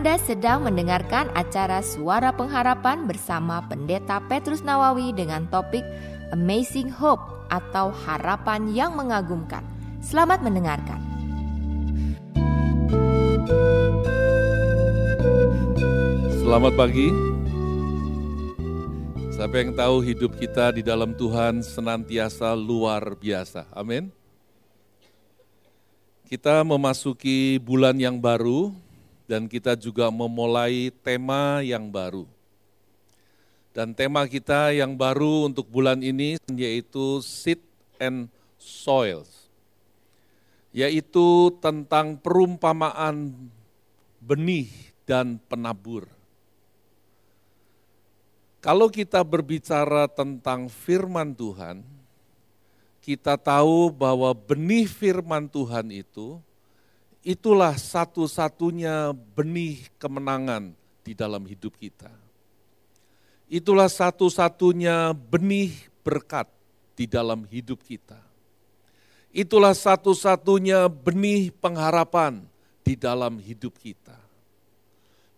[0.00, 5.84] Anda sedang mendengarkan acara Suara Pengharapan bersama Pendeta Petrus Nawawi dengan topik
[6.32, 7.20] Amazing Hope
[7.52, 9.60] atau Harapan yang Mengagumkan.
[10.00, 10.96] Selamat mendengarkan.
[16.40, 17.12] Selamat pagi.
[19.36, 23.68] Siapa yang tahu hidup kita di dalam Tuhan senantiasa luar biasa.
[23.76, 24.08] Amin.
[26.24, 28.72] Kita memasuki bulan yang baru
[29.30, 32.26] dan kita juga memulai tema yang baru.
[33.70, 37.62] Dan tema kita yang baru untuk bulan ini yaitu Seed
[38.02, 38.26] and
[38.58, 39.46] Soils.
[40.74, 43.30] Yaitu tentang perumpamaan
[44.18, 44.66] benih
[45.06, 46.10] dan penabur.
[48.58, 51.86] Kalau kita berbicara tentang firman Tuhan,
[52.98, 56.42] kita tahu bahwa benih firman Tuhan itu,
[57.20, 60.72] itulah satu-satunya benih kemenangan
[61.04, 62.12] di dalam hidup kita.
[63.50, 65.74] Itulah satu-satunya benih
[66.06, 66.46] berkat
[66.94, 68.18] di dalam hidup kita.
[69.30, 72.42] Itulah satu-satunya benih pengharapan
[72.82, 74.18] di dalam hidup kita.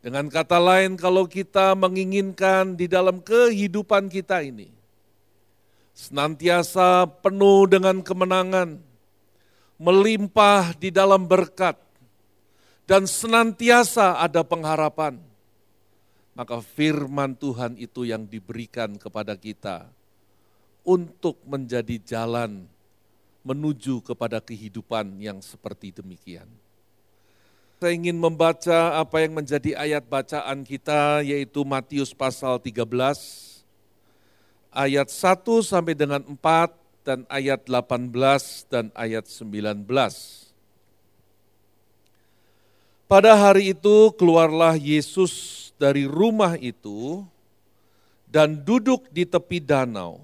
[0.03, 4.67] Dengan kata lain, kalau kita menginginkan di dalam kehidupan kita ini,
[5.95, 8.83] senantiasa penuh dengan kemenangan,
[9.83, 11.75] melimpah di dalam berkat,
[12.87, 15.19] dan senantiasa ada pengharapan.
[16.33, 19.85] Maka firman Tuhan itu yang diberikan kepada kita
[20.87, 22.65] untuk menjadi jalan
[23.43, 26.47] menuju kepada kehidupan yang seperti demikian.
[27.83, 32.87] Saya ingin membaca apa yang menjadi ayat bacaan kita yaitu Matius pasal 13
[34.71, 36.39] ayat 1 sampai dengan 4
[37.03, 38.11] dan ayat 18
[38.71, 39.87] dan ayat 19.
[43.11, 47.27] Pada hari itu keluarlah Yesus dari rumah itu
[48.31, 50.23] dan duduk di tepi danau.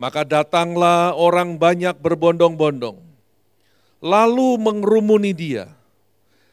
[0.00, 2.98] Maka datanglah orang banyak berbondong-bondong,
[4.02, 5.70] lalu mengerumuni dia,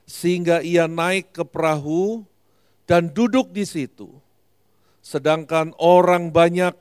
[0.05, 2.27] sehingga ia naik ke perahu
[2.85, 4.19] dan duduk di situ
[5.09, 6.75] sedangkan orang banyak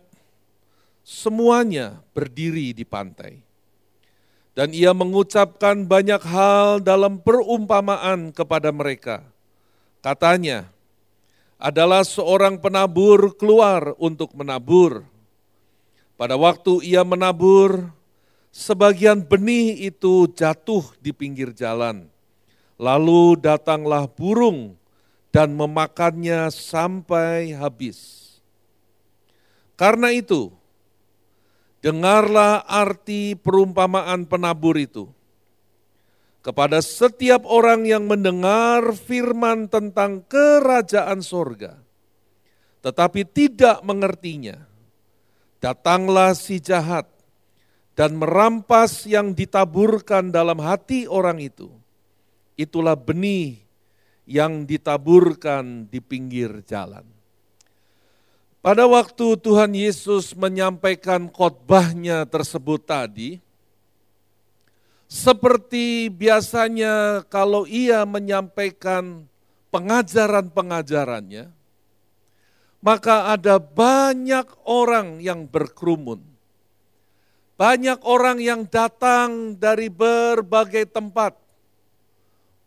[1.09, 3.41] semuanya berdiri di pantai.
[4.53, 9.25] Dan ia mengucapkan banyak hal dalam perumpamaan kepada mereka.
[10.05, 10.69] Katanya,
[11.57, 15.07] adalah seorang penabur keluar untuk menabur.
[16.19, 17.89] Pada waktu ia menabur,
[18.51, 22.11] sebagian benih itu jatuh di pinggir jalan.
[22.79, 24.75] Lalu datanglah burung
[25.31, 28.27] dan memakannya sampai habis.
[29.79, 30.58] Karena itu,
[31.79, 35.07] dengarlah arti perumpamaan penabur itu.
[36.39, 41.77] Kepada setiap orang yang mendengar firman tentang kerajaan sorga,
[42.81, 44.57] tetapi tidak mengertinya,
[45.59, 47.05] datanglah si jahat
[47.99, 51.69] dan merampas yang ditaburkan dalam hati orang itu.
[52.55, 53.59] Itulah benih
[54.25, 57.18] yang ditaburkan di pinggir jalan.
[58.69, 63.41] Pada waktu Tuhan Yesus menyampaikan khotbahnya tersebut tadi,
[65.09, 69.25] seperti biasanya kalau ia menyampaikan
[69.73, 71.49] pengajaran-pengajarannya,
[72.85, 76.21] maka ada banyak orang yang berkerumun.
[77.57, 81.41] Banyak orang yang datang dari berbagai tempat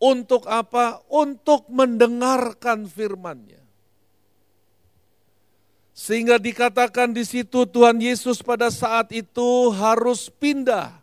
[0.02, 0.98] untuk apa?
[1.14, 3.61] Untuk mendengarkan firman-Nya.
[5.92, 10.96] Sehingga dikatakan di situ Tuhan Yesus pada saat itu harus pindah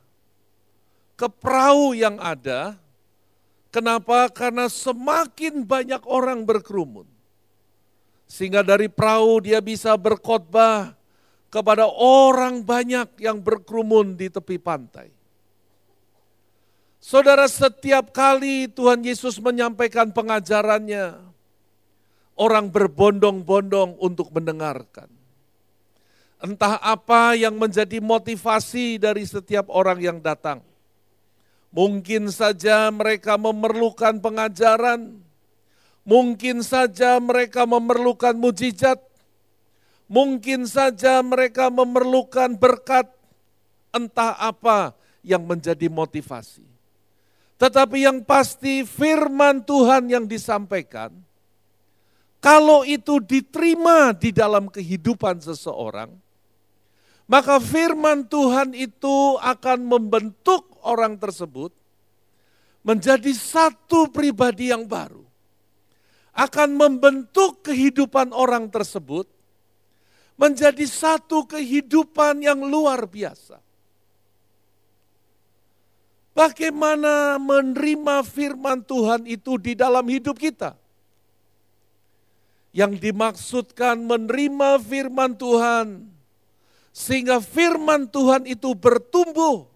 [1.18, 2.80] ke perahu yang ada.
[3.68, 4.32] Kenapa?
[4.32, 7.04] Karena semakin banyak orang berkerumun.
[8.24, 10.96] Sehingga dari perahu dia bisa berkhotbah
[11.48, 15.12] kepada orang banyak yang berkerumun di tepi pantai.
[16.98, 21.27] Saudara, setiap kali Tuhan Yesus menyampaikan pengajarannya,
[22.38, 25.10] orang berbondong-bondong untuk mendengarkan.
[26.38, 30.62] Entah apa yang menjadi motivasi dari setiap orang yang datang.
[31.74, 35.18] Mungkin saja mereka memerlukan pengajaran,
[36.06, 39.02] mungkin saja mereka memerlukan mujizat,
[40.08, 43.10] mungkin saja mereka memerlukan berkat,
[43.92, 46.64] entah apa yang menjadi motivasi.
[47.58, 51.10] Tetapi yang pasti firman Tuhan yang disampaikan,
[52.38, 56.14] kalau itu diterima di dalam kehidupan seseorang,
[57.26, 61.74] maka firman Tuhan itu akan membentuk orang tersebut
[62.86, 65.26] menjadi satu pribadi yang baru.
[66.38, 69.26] akan membentuk kehidupan orang tersebut
[70.38, 73.58] menjadi satu kehidupan yang luar biasa.
[76.30, 80.78] Bagaimana menerima firman Tuhan itu di dalam hidup kita?
[82.70, 86.04] Yang dimaksudkan menerima firman Tuhan,
[86.92, 89.70] sehingga firman Tuhan itu bertumbuh,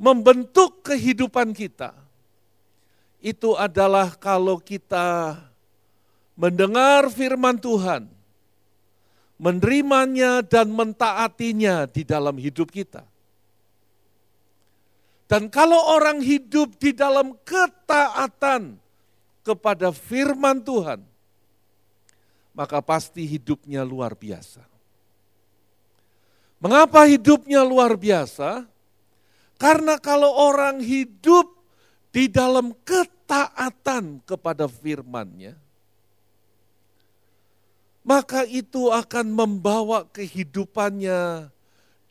[0.00, 1.94] membentuk kehidupan kita.
[3.22, 5.38] Itu adalah kalau kita
[6.34, 8.10] mendengar firman Tuhan,
[9.38, 13.06] menerimanya dan mentaatinya di dalam hidup kita.
[15.24, 18.76] Dan kalau orang hidup di dalam ketaatan
[19.40, 21.00] kepada firman Tuhan,
[22.54, 24.62] maka pasti hidupnya luar biasa.
[26.62, 28.64] Mengapa hidupnya luar biasa?
[29.60, 31.50] Karena kalau orang hidup
[32.14, 35.58] di dalam ketaatan kepada firman-Nya,
[38.06, 41.50] maka itu akan membawa kehidupannya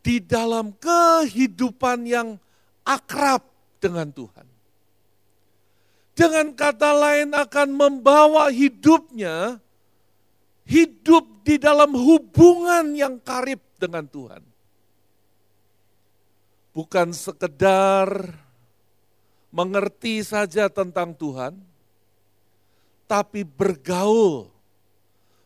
[0.04, 2.36] di dalam kehidupan yang
[2.84, 3.48] akrab
[3.80, 4.48] dengan Tuhan.
[6.14, 9.63] Dengan kata lain akan membawa hidupnya
[10.74, 14.42] hidup di dalam hubungan yang karib dengan Tuhan.
[16.74, 18.10] Bukan sekedar
[19.54, 21.54] mengerti saja tentang Tuhan,
[23.06, 24.50] tapi bergaul,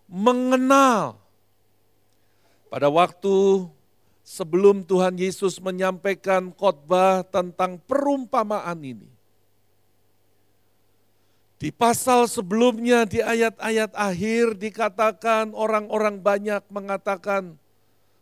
[0.07, 1.19] mengenal.
[2.71, 3.67] Pada waktu
[4.23, 9.16] sebelum Tuhan Yesus menyampaikan khotbah tentang perumpamaan ini.
[11.57, 17.57] Di pasal sebelumnya di ayat-ayat akhir dikatakan orang-orang banyak mengatakan,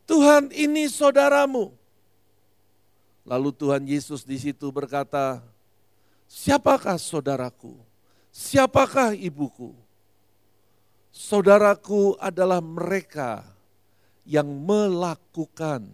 [0.07, 1.75] Tuhan ini saudaramu.
[3.27, 5.43] Lalu Tuhan Yesus di situ berkata,
[6.31, 7.75] siapakah saudaraku?
[8.31, 9.75] Siapakah ibuku?
[11.11, 13.43] Saudaraku adalah mereka
[14.23, 15.91] yang melakukan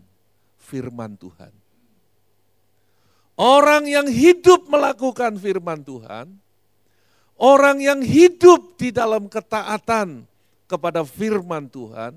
[0.62, 1.54] firman Tuhan.
[3.34, 6.38] Orang yang hidup melakukan firman Tuhan,
[7.42, 10.30] orang yang hidup di dalam ketaatan
[10.70, 12.14] kepada firman Tuhan,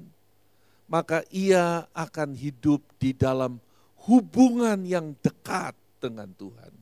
[0.85, 3.57] maka ia akan hidup di dalam
[4.05, 6.73] hubungan yang dekat dengan Tuhan.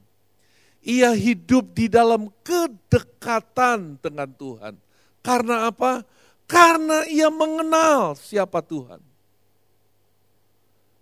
[0.82, 4.74] Ia hidup di dalam kedekatan dengan Tuhan.
[5.22, 6.02] Karena apa?
[6.50, 8.98] Karena ia mengenal siapa Tuhan.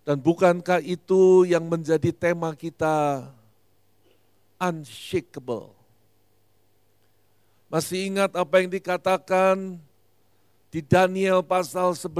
[0.05, 3.25] Dan bukankah itu yang menjadi tema kita
[4.61, 5.80] unshakable?
[7.71, 9.79] Masih ingat apa yang dikatakan
[10.67, 12.11] di Daniel pasal 11?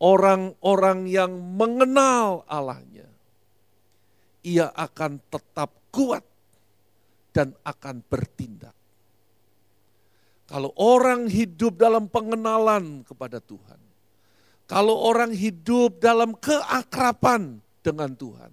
[0.00, 3.06] Orang-orang yang mengenal Allahnya,
[4.42, 6.26] ia akan tetap kuat
[7.30, 8.74] dan akan bertindak.
[10.50, 13.78] Kalau orang hidup dalam pengenalan kepada Tuhan,
[14.66, 18.50] kalau orang hidup dalam keakraban dengan Tuhan.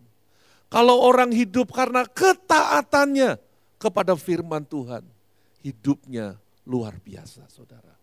[0.67, 3.46] Kalau orang hidup karena ketaatannya
[3.77, 5.05] kepada firman Tuhan.
[5.61, 6.37] Hidupnya
[6.67, 7.97] luar biasa saudara.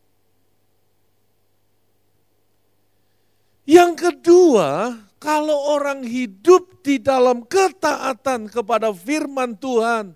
[3.65, 10.13] Yang kedua, kalau orang hidup di dalam ketaatan kepada firman Tuhan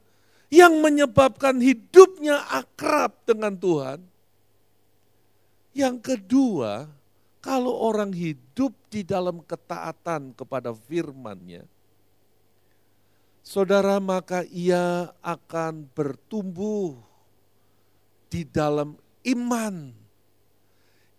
[0.53, 4.05] yang menyebabkan hidupnya akrab dengan Tuhan.
[5.73, 6.89] Yang kedua,
[7.41, 11.65] kalau orang hidup di dalam ketaatan kepada firman-Nya,
[13.49, 17.01] saudara maka ia akan bertumbuh
[18.29, 19.97] di dalam iman.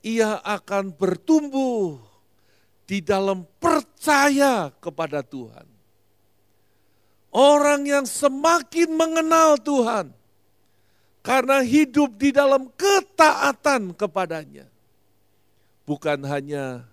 [0.06, 1.98] Ia akan bertumbuh
[2.86, 5.66] di dalam percaya kepada Tuhan.
[7.34, 10.14] Orang yang semakin mengenal Tuhan
[11.26, 14.66] karena hidup di dalam ketaatan kepadanya
[15.86, 16.90] bukan hanya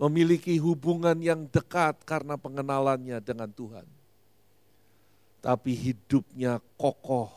[0.00, 3.84] memiliki hubungan yang dekat karena pengenalannya dengan Tuhan,
[5.40, 7.32] tapi hidupnya kokoh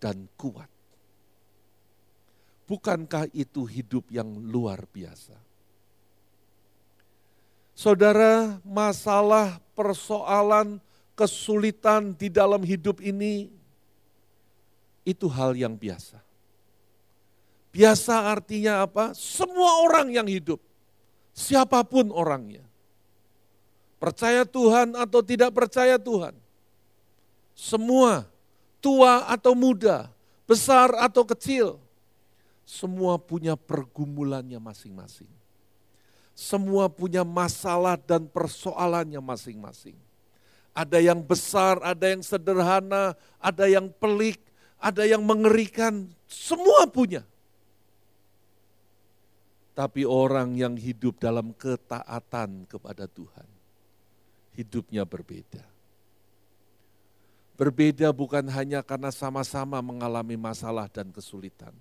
[0.00, 0.68] dan kuat.
[2.66, 5.38] Bukankah itu hidup yang luar biasa?
[7.76, 10.80] Saudara, masalah, persoalan,
[11.16, 13.52] kesulitan di dalam hidup ini
[15.06, 16.20] itu hal yang biasa.
[17.70, 19.12] Biasa artinya apa?
[19.12, 20.58] Semua orang yang hidup,
[21.36, 22.64] siapa pun orangnya.
[24.00, 26.45] Percaya Tuhan atau tidak percaya Tuhan.
[27.56, 28.28] Semua,
[28.84, 30.12] tua atau muda,
[30.44, 31.80] besar atau kecil,
[32.68, 35.30] semua punya pergumulannya masing-masing.
[36.36, 39.96] Semua punya masalah dan persoalannya masing-masing.
[40.76, 44.36] Ada yang besar, ada yang sederhana, ada yang pelik,
[44.76, 47.24] ada yang mengerikan, semua punya.
[49.72, 53.48] Tapi orang yang hidup dalam ketaatan kepada Tuhan,
[54.52, 55.75] hidupnya berbeda.
[57.56, 61.72] Berbeda bukan hanya karena sama-sama mengalami masalah dan kesulitan,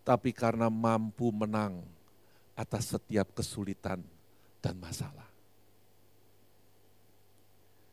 [0.00, 1.84] tapi karena mampu menang
[2.56, 4.00] atas setiap kesulitan
[4.64, 5.28] dan masalah.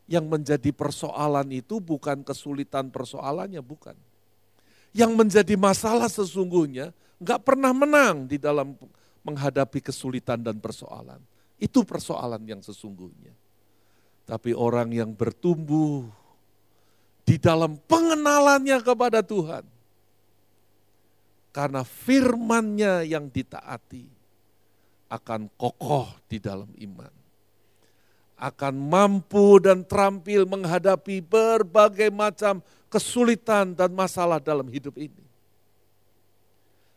[0.08, 4.00] Yang menjadi persoalan itu bukan kesulitan persoalannya, bukan.
[4.96, 8.72] Yang menjadi masalah sesungguhnya nggak pernah menang di dalam
[9.28, 11.20] menghadapi kesulitan dan persoalan.
[11.60, 13.36] Itu persoalan yang sesungguhnya.
[14.24, 16.08] Tapi orang yang bertumbuh
[17.28, 19.68] di dalam pengenalannya kepada Tuhan.
[21.52, 24.08] Karena firmannya yang ditaati
[25.12, 27.18] akan kokoh di dalam iman
[28.38, 35.26] akan mampu dan terampil menghadapi berbagai macam kesulitan dan masalah dalam hidup ini.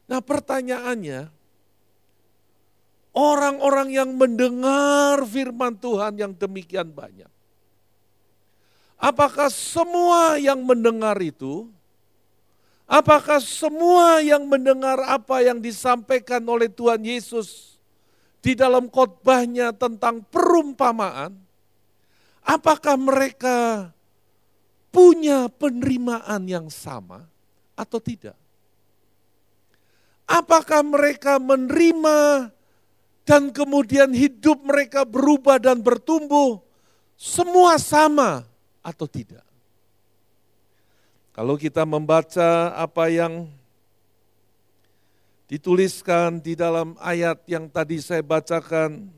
[0.04, 1.32] Nah pertanyaannya,
[3.16, 7.30] orang-orang yang mendengar firman Tuhan yang demikian banyak,
[9.00, 11.66] apakah semua yang mendengar itu,
[12.84, 17.80] apakah semua yang mendengar apa yang disampaikan oleh Tuhan Yesus
[18.44, 21.32] di dalam khotbahnya tentang perumpamaan,
[22.44, 23.88] apakah mereka
[24.92, 27.24] punya penerimaan yang sama
[27.72, 28.36] atau tidak?
[30.30, 32.52] Apakah mereka menerima
[33.26, 36.62] dan kemudian hidup mereka berubah dan bertumbuh
[37.18, 38.49] semua sama
[38.80, 39.44] atau tidak?
[41.30, 43.48] Kalau kita membaca apa yang
[45.46, 49.08] dituliskan di dalam ayat yang tadi saya bacakan,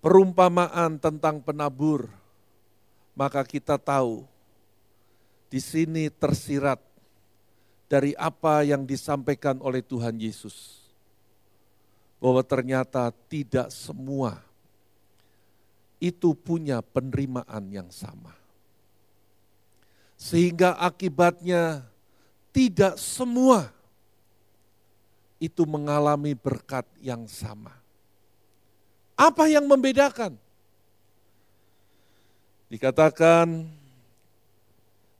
[0.00, 2.08] perumpamaan tentang penabur,
[3.12, 4.24] maka kita tahu
[5.52, 6.80] di sini tersirat
[7.88, 10.80] dari apa yang disampaikan oleh Tuhan Yesus.
[12.18, 14.47] Bahwa ternyata tidak semua
[15.98, 18.34] itu punya penerimaan yang sama.
[20.18, 21.86] Sehingga akibatnya
[22.50, 23.70] tidak semua
[25.38, 27.70] itu mengalami berkat yang sama.
[29.14, 30.34] Apa yang membedakan?
[32.70, 33.66] Dikatakan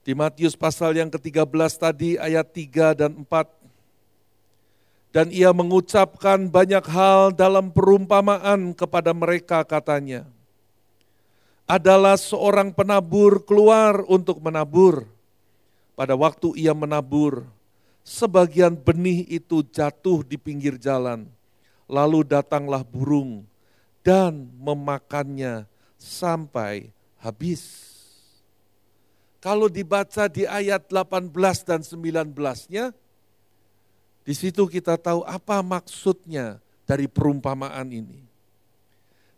[0.03, 3.51] di Matius pasal yang ke-13 tadi ayat 3 dan 4.
[5.09, 10.29] Dan ia mengucapkan banyak hal dalam perumpamaan kepada mereka katanya.
[11.69, 15.05] Adalah seorang penabur keluar untuk menabur.
[15.93, 17.45] Pada waktu ia menabur,
[18.01, 21.29] sebagian benih itu jatuh di pinggir jalan.
[21.85, 23.45] Lalu datanglah burung
[24.01, 25.69] dan memakannya
[26.01, 26.89] sampai
[27.21, 27.85] habis.
[29.39, 31.29] Kalau dibaca di ayat 18
[31.69, 32.97] dan 19-nya,
[34.25, 38.28] di situ kita tahu apa maksudnya dari perumpamaan ini.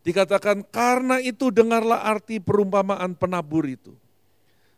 [0.01, 3.93] Dikatakan karena itu dengarlah arti perumpamaan penabur itu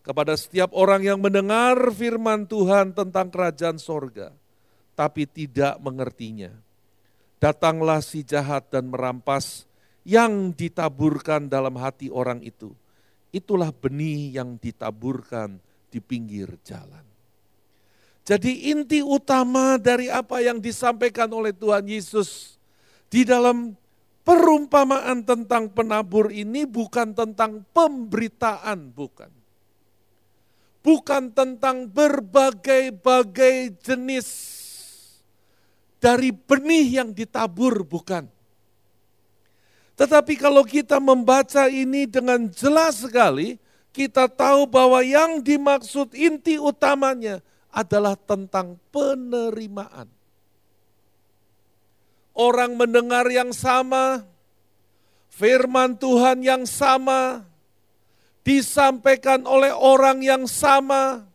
[0.04, 4.36] kepada setiap orang yang mendengar firman Tuhan tentang kerajaan sorga,
[5.00, 6.52] tapi tidak mengertinya.
[7.40, 9.64] Datanglah si jahat dan merampas
[10.04, 12.76] yang ditaburkan dalam hati orang itu.
[13.32, 17.04] Itulah benih yang ditaburkan di pinggir jalan.
[18.24, 22.56] Jadi inti utama dari apa yang disampaikan oleh Tuhan Yesus
[23.12, 23.76] di dalam
[24.24, 29.44] perumpamaan tentang penabur ini bukan tentang pemberitaan, bukan
[30.84, 34.28] bukan tentang berbagai-bagai jenis
[35.98, 38.28] dari benih yang ditabur, bukan.
[39.96, 43.56] Tetapi kalau kita membaca ini dengan jelas sekali,
[43.96, 47.40] kita tahu bahwa yang dimaksud inti utamanya
[47.72, 50.12] adalah tentang penerimaan.
[52.34, 54.26] Orang mendengar yang sama,
[55.30, 57.46] firman Tuhan yang sama,
[58.42, 61.30] disampaikan oleh orang yang sama,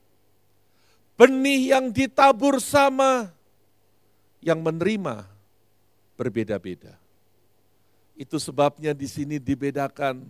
[1.15, 3.31] benih yang ditabur sama,
[4.43, 5.27] yang menerima
[6.19, 6.99] berbeda-beda.
[8.19, 10.27] Itu sebabnya di sini dibedakan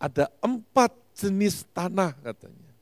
[0.00, 2.72] ada empat jenis tanah katanya.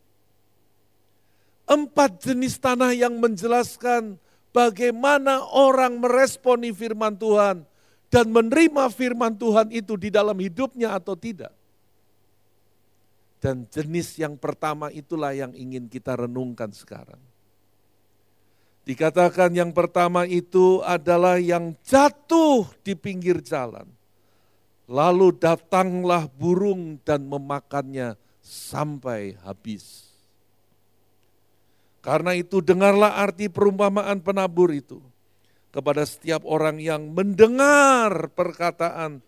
[1.66, 4.18] Empat jenis tanah yang menjelaskan
[4.50, 7.64] bagaimana orang meresponi firman Tuhan
[8.10, 11.54] dan menerima firman Tuhan itu di dalam hidupnya atau tidak.
[13.40, 17.16] Dan jenis yang pertama itulah yang ingin kita renungkan sekarang.
[18.84, 23.86] Dikatakan yang pertama itu adalah yang jatuh di pinggir jalan.
[24.90, 30.09] Lalu datanglah burung dan memakannya sampai habis.
[32.00, 35.04] Karena itu dengarlah arti perumpamaan penabur itu
[35.70, 39.20] kepada setiap orang yang mendengar perkataan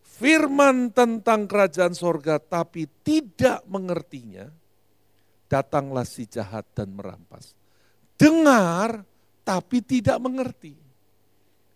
[0.00, 4.46] firman tentang kerajaan sorga tapi tidak mengertinya,
[5.50, 7.52] datanglah si jahat dan merampas.
[8.14, 9.02] Dengar
[9.42, 10.78] tapi tidak mengerti.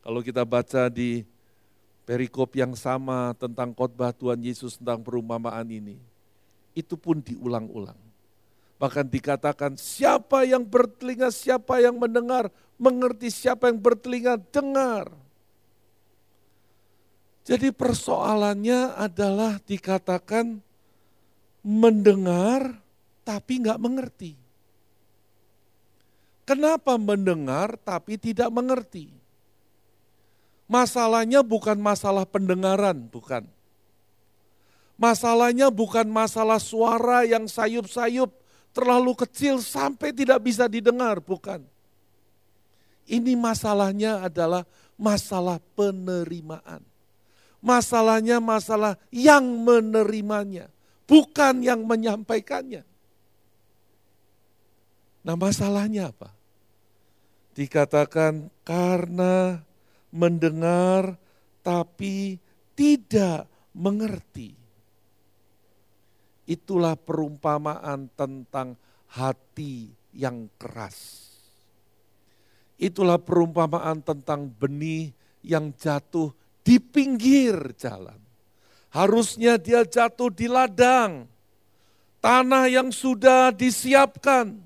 [0.01, 1.27] Kalau kita baca di
[2.09, 6.01] perikop yang sama tentang khotbah Tuhan Yesus tentang perumpamaan ini,
[6.73, 8.08] itu pun diulang-ulang.
[8.79, 12.47] Bahkan dikatakan siapa yang bertelinga, siapa yang mendengar,
[12.79, 15.11] mengerti siapa yang bertelinga, dengar.
[17.43, 20.63] Jadi persoalannya adalah dikatakan
[21.67, 22.79] mendengar
[23.27, 24.33] tapi nggak mengerti.
[26.47, 29.13] Kenapa mendengar tapi tidak mengerti?
[30.65, 33.45] Masalahnya bukan masalah pendengaran, bukan.
[35.01, 38.33] Masalahnya bukan masalah suara yang sayup-sayup,
[38.73, 41.65] terlalu kecil sampai tidak bisa didengar, bukan.
[43.09, 44.69] Ini masalahnya adalah
[45.01, 46.85] masalah penerimaan.
[47.59, 50.71] Masalahnya masalah yang menerimanya,
[51.09, 52.87] bukan yang menyampaikannya.
[55.27, 56.31] Nah masalahnya apa?
[57.59, 59.59] Dikatakan karena
[60.15, 61.19] mendengar
[61.67, 62.39] tapi
[62.79, 64.55] tidak mengerti.
[66.49, 68.73] Itulah perumpamaan tentang
[69.13, 71.29] hati yang keras.
[72.81, 75.13] Itulah perumpamaan tentang benih
[75.45, 76.33] yang jatuh
[76.65, 78.17] di pinggir jalan.
[78.89, 81.29] Harusnya dia jatuh di ladang,
[82.25, 84.57] tanah yang sudah disiapkan,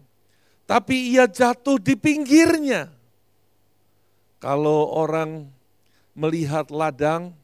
[0.62, 2.94] tapi ia jatuh di pinggirnya.
[4.38, 5.50] Kalau orang
[6.14, 7.34] melihat ladang,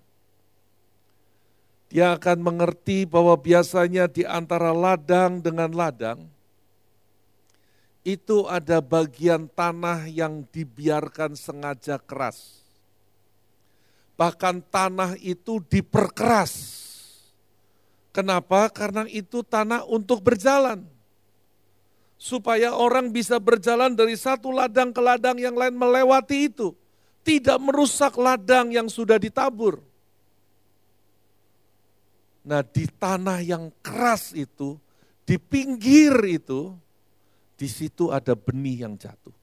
[1.88, 6.20] dia akan mengerti bahwa biasanya di antara ladang dengan ladang,
[8.04, 12.60] itu ada bagian tanah yang dibiarkan sengaja keras.
[14.20, 16.52] Bahkan tanah itu diperkeras.
[18.12, 18.68] Kenapa?
[18.68, 20.84] Karena itu tanah untuk berjalan.
[22.18, 26.74] Supaya orang bisa berjalan dari satu ladang ke ladang yang lain melewati itu.
[27.22, 29.87] Tidak merusak ladang yang sudah ditabur.
[32.48, 34.80] Nah di tanah yang keras itu,
[35.28, 36.72] di pinggir itu,
[37.60, 39.36] di situ ada benih yang jatuh.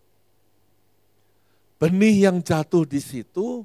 [1.77, 3.61] Benih yang jatuh di situ,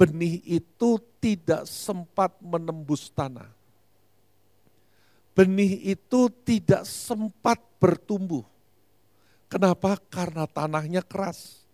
[0.00, 3.52] benih itu tidak sempat menembus tanah.
[5.36, 8.48] Benih itu tidak sempat bertumbuh.
[9.52, 10.00] Kenapa?
[10.08, 11.68] Karena tanahnya keras.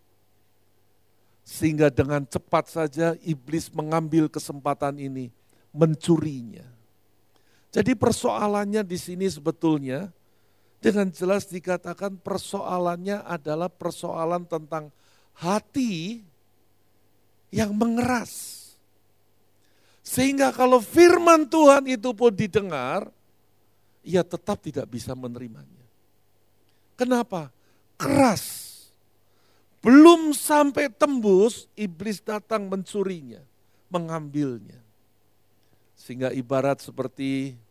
[1.47, 5.31] Sehingga dengan cepat saja iblis mengambil kesempatan ini,
[5.71, 6.76] mencurinya.
[7.77, 10.09] Jadi persoalannya di sini sebetulnya
[10.81, 14.89] dengan jelas dikatakan persoalannya adalah persoalan tentang
[15.37, 16.25] hati
[17.53, 18.65] yang mengeras.
[20.01, 23.13] Sehingga kalau firman Tuhan itu pun didengar,
[24.01, 25.85] ia tetap tidak bisa menerimanya.
[26.97, 27.53] Kenapa?
[28.01, 28.73] Keras.
[29.85, 33.45] Belum sampai tembus, iblis datang mencurinya,
[33.93, 34.81] mengambilnya.
[35.93, 37.66] Sehingga ibarat seperti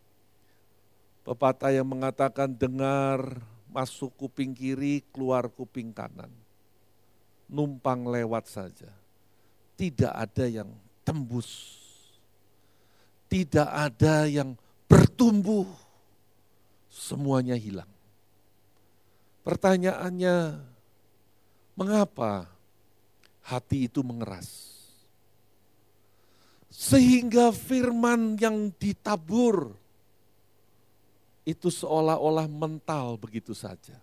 [1.26, 3.42] Pepatah yang mengatakan dengar
[3.74, 6.30] masuk kuping kiri, keluar kuping kanan.
[7.50, 8.94] Numpang lewat saja.
[9.74, 10.70] Tidak ada yang
[11.02, 11.82] tembus.
[13.26, 14.54] Tidak ada yang
[14.86, 15.66] bertumbuh.
[16.86, 17.90] Semuanya hilang.
[19.42, 20.62] Pertanyaannya,
[21.74, 22.46] mengapa
[23.42, 24.78] hati itu mengeras?
[26.70, 29.74] Sehingga firman yang ditabur
[31.46, 33.94] itu seolah-olah mental begitu saja.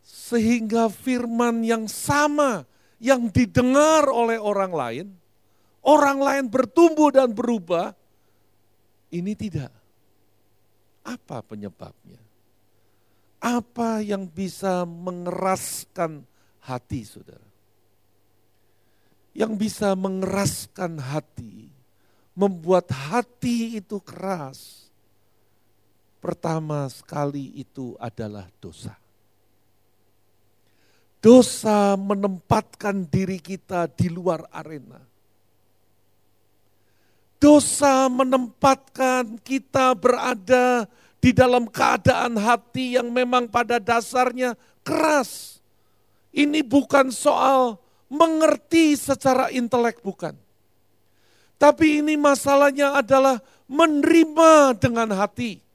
[0.00, 2.64] Sehingga firman yang sama
[2.96, 5.06] yang didengar oleh orang lain,
[5.84, 7.92] orang lain bertumbuh dan berubah,
[9.12, 9.68] ini tidak.
[11.04, 12.24] Apa penyebabnya?
[13.38, 16.24] Apa yang bisa mengeraskan
[16.64, 17.46] hati saudara?
[19.36, 21.68] Yang bisa mengeraskan hati,
[22.32, 24.87] membuat hati itu keras
[26.18, 28.98] Pertama sekali itu adalah dosa.
[31.22, 34.98] Dosa menempatkan diri kita di luar arena.
[37.38, 40.90] Dosa menempatkan kita berada
[41.22, 45.62] di dalam keadaan hati yang memang pada dasarnya keras.
[46.34, 47.78] Ini bukan soal
[48.10, 50.34] mengerti secara intelek, bukan.
[51.58, 53.38] Tapi ini masalahnya adalah
[53.70, 55.67] menerima dengan hati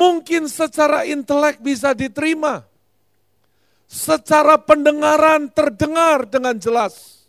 [0.00, 2.64] Mungkin secara intelek bisa diterima.
[3.84, 7.26] Secara pendengaran terdengar dengan jelas.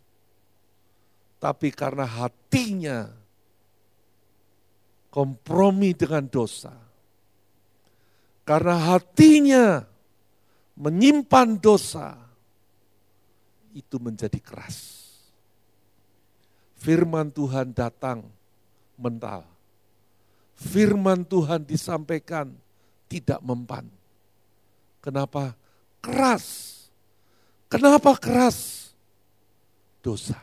[1.42, 3.12] Tapi karena hatinya
[5.12, 6.72] kompromi dengan dosa.
[8.48, 9.84] Karena hatinya
[10.80, 12.16] menyimpan dosa,
[13.76, 15.04] itu menjadi keras.
[16.80, 18.26] Firman Tuhan datang
[18.98, 19.51] mental.
[20.62, 22.54] Firman Tuhan disampaikan
[23.10, 23.90] tidak mempan.
[25.02, 25.58] Kenapa?
[25.98, 26.78] Keras.
[27.66, 28.92] Kenapa keras?
[30.06, 30.38] Dosa.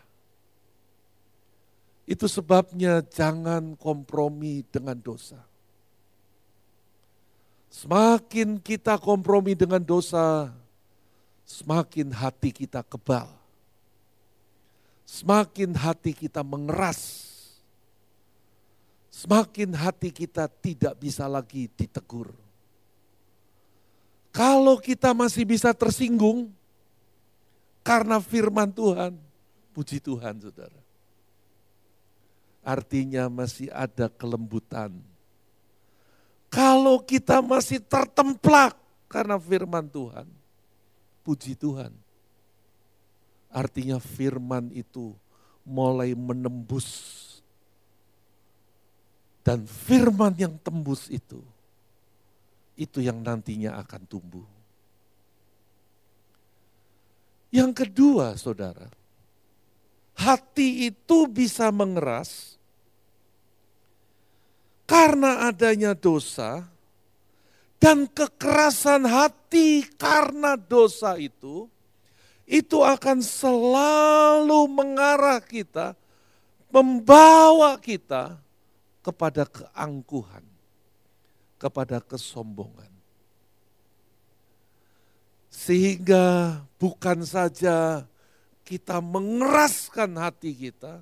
[2.08, 5.38] Itu sebabnya jangan kompromi dengan dosa.
[7.68, 10.50] Semakin kita kompromi dengan dosa,
[11.44, 13.28] semakin hati kita kebal.
[15.04, 17.27] Semakin hati kita mengeras.
[19.08, 22.30] Semakin hati kita tidak bisa lagi ditegur.
[24.30, 26.52] Kalau kita masih bisa tersinggung
[27.82, 29.16] karena firman Tuhan,
[29.72, 30.80] puji Tuhan saudara.
[32.62, 34.92] Artinya masih ada kelembutan
[36.48, 38.72] kalau kita masih tertemplak
[39.04, 40.24] karena firman Tuhan,
[41.20, 41.92] puji Tuhan.
[43.52, 45.12] Artinya firman itu
[45.64, 47.27] mulai menembus.
[49.48, 51.40] Dan firman yang tembus itu,
[52.76, 54.44] itu yang nantinya akan tumbuh.
[57.48, 58.92] Yang kedua, saudara,
[60.20, 62.60] hati itu bisa mengeras
[64.84, 66.68] karena adanya dosa
[67.80, 71.72] dan kekerasan hati karena dosa itu,
[72.44, 75.96] itu akan selalu mengarah kita,
[76.68, 78.44] membawa kita
[79.02, 80.44] kepada keangkuhan,
[81.56, 82.90] kepada kesombongan.
[85.48, 88.06] Sehingga bukan saja
[88.62, 91.00] kita mengeraskan hati kita,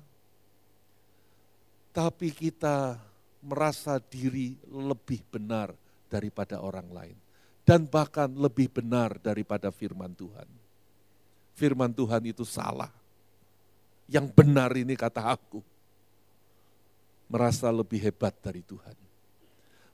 [1.91, 2.97] tapi kita
[3.43, 5.75] merasa diri lebih benar
[6.07, 7.17] daripada orang lain.
[7.67, 10.47] Dan bahkan lebih benar daripada firman Tuhan.
[11.51, 12.87] Firman Tuhan itu salah.
[14.07, 15.59] Yang benar ini kata aku.
[17.27, 18.95] Merasa lebih hebat dari Tuhan.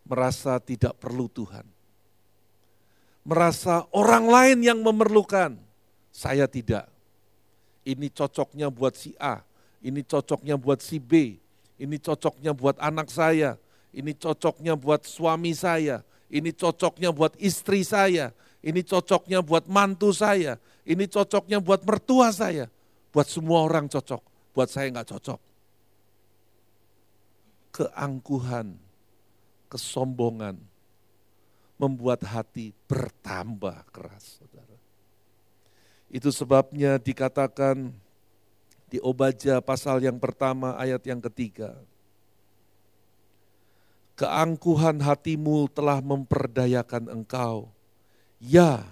[0.05, 1.65] Merasa tidak perlu Tuhan.
[3.23, 5.57] Merasa orang lain yang memerlukan.
[6.13, 6.85] Saya tidak.
[7.83, 9.41] Ini cocoknya buat si A.
[9.81, 11.43] Ini cocoknya buat si B
[11.83, 13.57] ini cocoknya buat anak saya,
[13.91, 18.31] ini cocoknya buat suami saya, ini cocoknya buat istri saya,
[18.63, 22.69] ini cocoknya buat mantu saya, ini cocoknya buat mertua saya.
[23.13, 24.21] Buat semua orang cocok,
[24.57, 25.39] buat saya nggak cocok.
[27.73, 28.77] Keangkuhan,
[29.65, 30.61] kesombongan,
[31.81, 34.37] membuat hati bertambah keras.
[34.37, 34.77] Saudara.
[36.13, 37.89] Itu sebabnya dikatakan
[38.93, 41.73] di Obaja pasal yang pertama ayat yang ketiga.
[44.13, 47.73] Keangkuhan hatimu telah memperdayakan engkau.
[48.37, 48.85] Ya,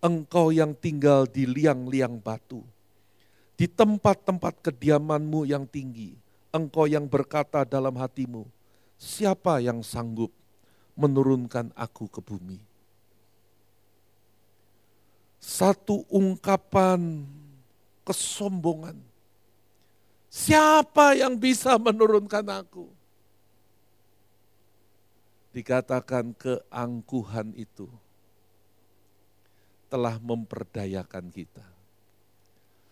[0.00, 2.64] engkau yang tinggal di liang-liang batu.
[3.60, 6.16] Di tempat-tempat kediamanmu yang tinggi,
[6.54, 8.46] engkau yang berkata dalam hatimu,
[8.94, 10.30] siapa yang sanggup
[10.94, 12.62] menurunkan aku ke bumi?
[15.42, 17.26] Satu ungkapan
[18.06, 18.96] kesombongan
[20.34, 22.90] Siapa yang bisa menurunkan aku?
[25.54, 27.86] Dikatakan keangkuhan itu
[29.86, 31.62] telah memperdayakan kita.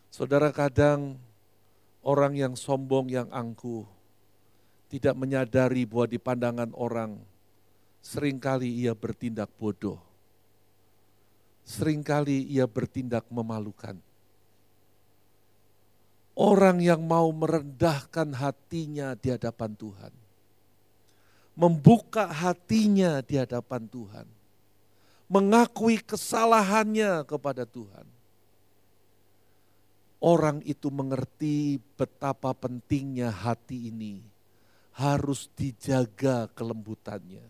[0.07, 1.19] Saudara kadang
[2.03, 3.87] orang yang sombong, yang angkuh,
[4.93, 7.17] tidak menyadari bahwa di pandangan orang
[8.03, 9.99] sering kali ia bertindak bodoh.
[11.63, 13.95] Seringkali ia bertindak memalukan
[16.33, 20.13] Orang yang mau merendahkan hatinya di hadapan Tuhan.
[21.53, 24.25] Membuka hatinya di hadapan Tuhan.
[25.29, 28.09] Mengakui kesalahannya kepada Tuhan.
[30.23, 34.23] Orang itu mengerti betapa pentingnya hati ini
[34.95, 37.43] harus dijaga kelembutannya.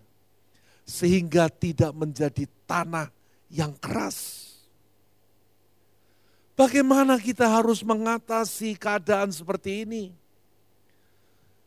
[0.89, 3.13] Sehingga tidak menjadi tanah
[3.53, 4.53] yang keras
[6.53, 10.13] Bagaimana kita harus mengatasi keadaan seperti ini?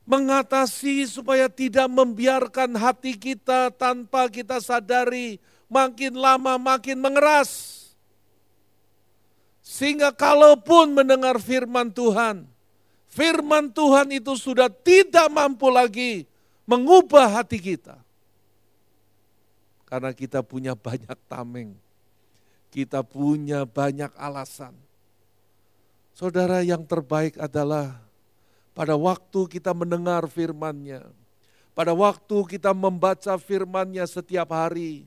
[0.06, 7.75] Mengatasi supaya tidak membiarkan hati kita tanpa kita sadari makin lama makin mengeras.
[9.66, 12.46] Sehingga kalaupun mendengar firman Tuhan,
[13.10, 16.30] firman Tuhan itu sudah tidak mampu lagi
[16.70, 17.98] mengubah hati kita.
[19.86, 21.78] karena kita punya banyak tameng.
[22.74, 24.74] Kita punya banyak alasan.
[26.18, 28.02] Saudara yang terbaik adalah
[28.74, 31.06] pada waktu kita mendengar firman-Nya,
[31.78, 35.06] pada waktu kita membaca firman-Nya setiap hari,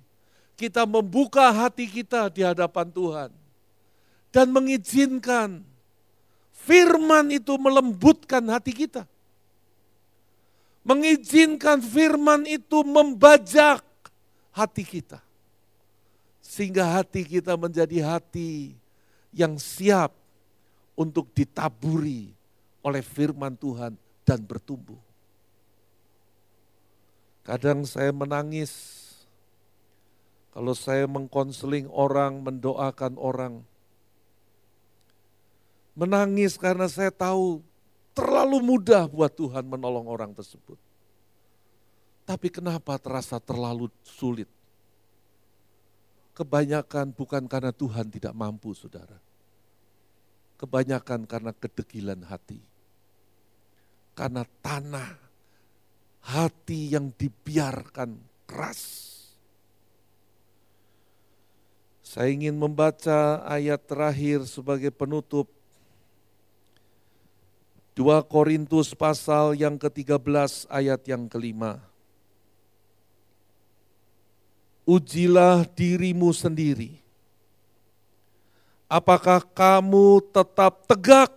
[0.55, 3.31] kita membuka hati kita di hadapan Tuhan
[4.29, 5.65] dan mengizinkan
[6.53, 9.09] firman itu melembutkan hati kita.
[10.85, 13.85] Mengizinkan firman itu membajak
[14.53, 15.21] hati kita.
[16.41, 18.73] Sehingga hati kita menjadi hati
[19.37, 20.17] yang siap
[20.97, 22.33] untuk ditaburi
[22.81, 23.93] oleh firman Tuhan
[24.25, 24.97] dan bertumbuh.
[27.45, 29.05] Kadang saya menangis
[30.53, 33.63] kalau saya mengkonseling orang, mendoakan orang.
[35.99, 37.59] Menangis karena saya tahu
[38.15, 40.79] terlalu mudah buat Tuhan menolong orang tersebut.
[42.23, 44.47] Tapi kenapa terasa terlalu sulit?
[46.39, 49.19] Kebanyakan bukan karena Tuhan tidak mampu, saudara.
[50.55, 52.63] Kebanyakan karena kedegilan hati.
[54.15, 55.19] Karena tanah
[56.23, 58.15] hati yang dibiarkan
[58.47, 58.83] keras.
[62.07, 65.58] Saya ingin membaca ayat terakhir sebagai penutup
[67.99, 71.83] 2 Korintus pasal yang ke-13 ayat yang kelima
[74.89, 76.97] ujilah dirimu sendiri.
[78.89, 81.29] Apakah kamu tetap tegak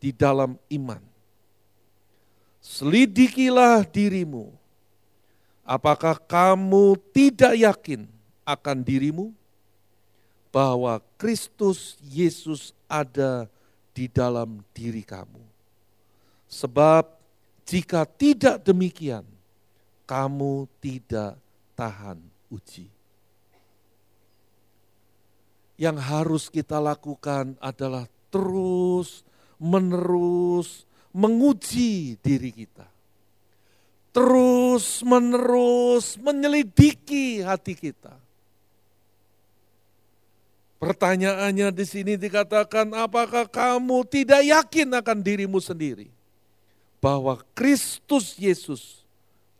[0.00, 1.04] di dalam iman?
[2.64, 4.48] Selidikilah dirimu.
[5.68, 8.08] Apakah kamu tidak yakin
[8.48, 9.36] akan dirimu
[10.48, 13.44] bahwa Kristus Yesus ada
[13.94, 15.40] di dalam diri kamu?
[16.50, 17.04] Sebab
[17.64, 19.24] jika tidak demikian,
[20.04, 21.40] kamu tidak
[21.72, 22.20] tahan
[22.52, 22.92] uji.
[25.74, 29.26] Yang harus kita lakukan adalah terus
[29.58, 32.86] menerus menguji diri kita.
[34.14, 38.14] Terus menerus menyelidiki hati kita.
[40.84, 46.12] Pertanyaannya di sini dikatakan, apakah kamu tidak yakin akan dirimu sendiri?
[47.00, 49.00] Bahwa Kristus Yesus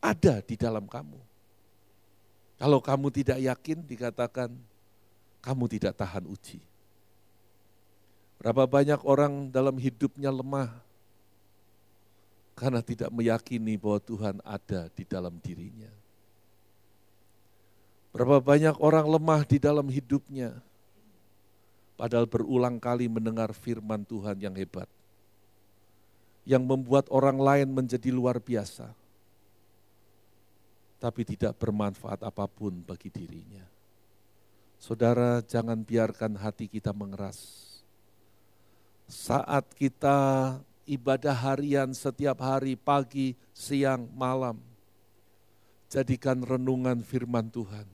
[0.04, 1.16] ada di dalam kamu.
[2.60, 4.52] Kalau kamu tidak yakin dikatakan
[5.40, 6.60] kamu tidak tahan uji.
[8.37, 10.68] Berapa banyak orang dalam hidupnya lemah
[12.52, 15.88] karena tidak meyakini bahwa Tuhan ada di dalam dirinya.
[18.12, 20.54] Berapa banyak orang lemah di dalam hidupnya,
[21.94, 24.87] padahal berulang kali mendengar firman Tuhan yang hebat,
[26.48, 28.92] yang membuat orang lain menjadi luar biasa
[31.04, 33.61] tapi tidak bermanfaat apa pun bagi dirinya.
[34.80, 37.68] Saudara, jangan biarkan hati kita mengeras.
[39.04, 40.57] Saat kita
[40.88, 44.57] ibadah harian setiap hari, pagi, siang, malam,
[45.92, 47.85] jadikan renungan firman Tuhan,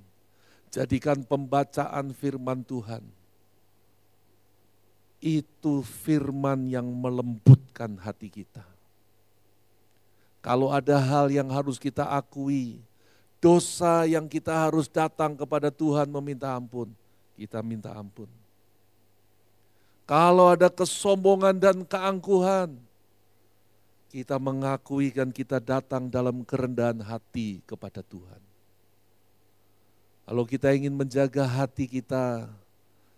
[0.70, 3.02] jadikan pembacaan firman Tuhan.
[5.20, 8.64] Itu firman yang melembutkan hati kita.
[10.40, 12.80] Kalau ada hal yang harus kita akui,
[13.44, 16.88] dosa yang kita harus datang kepada Tuhan meminta ampun,
[17.37, 18.28] kita minta ampun.
[20.09, 22.74] Kalau ada kesombongan dan keangkuhan,
[24.11, 28.42] kita mengakui dan kita datang dalam kerendahan hati kepada Tuhan.
[30.26, 32.50] Kalau kita ingin menjaga hati kita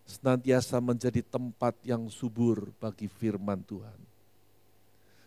[0.05, 3.99] senantiasa menjadi tempat yang subur bagi firman Tuhan.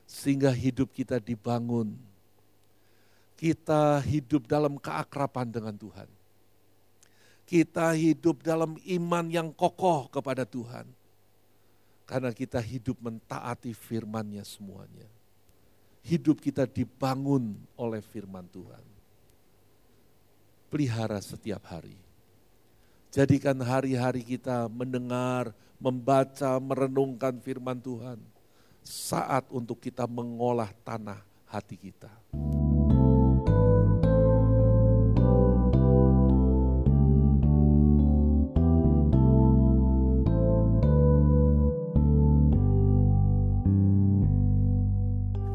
[0.06, 1.98] Sehingga hidup kita dibangun
[3.36, 6.08] kita hidup dalam keakraban dengan Tuhan.
[7.46, 10.88] Kita hidup dalam iman yang kokoh kepada Tuhan.
[12.08, 15.06] Karena kita hidup mentaati firman-Nya semuanya.
[16.06, 18.82] Hidup kita dibangun oleh firman Tuhan.
[20.72, 22.05] Pelihara setiap hari.
[23.16, 28.20] Jadikan hari-hari kita mendengar, membaca, merenungkan firman Tuhan.
[28.84, 32.12] Saat untuk kita mengolah tanah hati kita.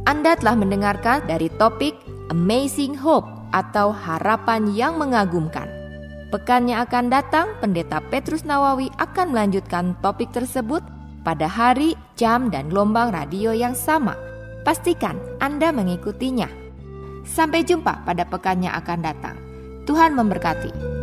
[0.08, 1.92] Anda telah mendengarkan dari topik
[2.32, 5.79] Amazing Hope atau harapan yang mengagumkan.
[6.30, 10.78] Pekan yang akan datang, Pendeta Petrus Nawawi akan melanjutkan topik tersebut
[11.26, 14.14] pada hari, jam, dan gelombang radio yang sama.
[14.62, 16.46] Pastikan Anda mengikutinya.
[17.26, 19.36] Sampai jumpa pada pekan yang akan datang.
[19.90, 20.99] Tuhan memberkati.